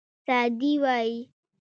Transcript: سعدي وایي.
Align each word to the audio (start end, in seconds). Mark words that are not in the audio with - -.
سعدي 0.27 0.73
وایي. 0.83 1.15